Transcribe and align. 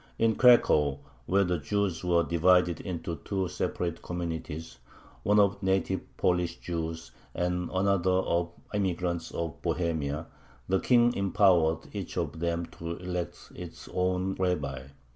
In 0.17 0.35
Cracow, 0.35 0.97
where 1.27 1.43
the 1.43 1.59
Jews 1.59 2.03
were 2.03 2.23
divided 2.23 2.79
into 2.81 3.17
two 3.17 3.47
separate 3.47 4.01
communities 4.01 4.79
one 5.21 5.39
of 5.39 5.61
native 5.61 6.01
Polish 6.17 6.57
Jews 6.59 7.11
and 7.35 7.69
another 7.71 8.09
of 8.09 8.49
immigrants 8.73 9.29
from 9.29 9.53
Bohemia, 9.61 10.25
the 10.67 10.79
King 10.79 11.13
empowered 11.13 11.87
each 11.93 12.17
of 12.17 12.39
them 12.39 12.65
to 12.79 12.97
elect 12.97 13.51
its 13.53 13.87
own 13.93 14.33
rabbi. 14.39 14.87